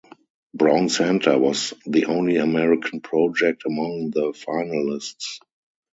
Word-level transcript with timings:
Brown 0.55 0.89
Center 0.89 1.37
was 1.37 1.75
the 1.85 2.07
only 2.07 2.37
American 2.37 3.01
project 3.01 3.61
among 3.67 4.09
the 4.09 4.31
finalists. 4.31 5.37